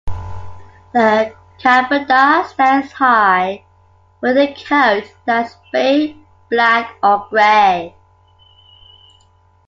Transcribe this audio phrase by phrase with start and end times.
[0.95, 3.65] The Kabarda stands high,
[4.19, 6.17] with a coat that is bay,
[6.49, 7.95] black, or gray.